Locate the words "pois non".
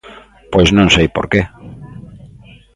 0.53-0.87